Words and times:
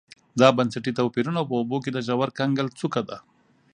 دا 0.39 0.47
بنسټي 0.57 0.91
توپیرونه 0.99 1.41
په 1.47 1.53
اوبو 1.59 1.77
کې 1.83 1.91
د 1.93 1.97
ژور 2.07 2.29
کنګل 2.39 2.67
څوکه 2.79 3.01
ده 3.09 3.17